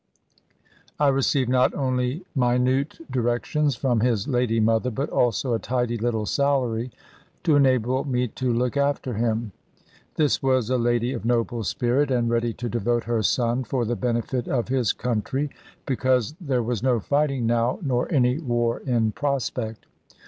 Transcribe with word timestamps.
I 0.99 1.09
received 1.09 1.47
not 1.51 1.75
only 1.75 2.25
minute 2.33 3.01
directions 3.11 3.75
from 3.75 3.99
his 3.99 4.27
lady 4.27 4.59
mother, 4.59 4.89
but 4.89 5.11
also 5.11 5.53
a 5.53 5.59
tidy 5.59 5.95
little 5.95 6.25
salary, 6.25 6.89
to 7.43 7.55
enable 7.55 8.03
me 8.05 8.27
to 8.29 8.51
look 8.51 8.75
after 8.75 9.13
him. 9.13 9.51
This 10.15 10.41
was 10.41 10.71
a 10.71 10.77
lady 10.79 11.13
of 11.13 11.23
noble 11.23 11.63
spirit, 11.63 12.09
and 12.09 12.31
ready 12.31 12.51
to 12.51 12.67
devote 12.67 13.03
her 13.03 13.21
son 13.21 13.63
for 13.63 13.85
the 13.85 13.95
benefit 13.95 14.47
of 14.47 14.69
his 14.69 14.91
country; 14.91 15.51
because 15.85 16.33
there 16.41 16.63
was 16.63 16.81
no 16.81 16.99
fighting 16.99 17.45
now, 17.45 17.77
nor 17.83 18.11
any 18.11 18.39
war 18.39 18.79
in 18.79 19.11
prospect. 19.11 19.85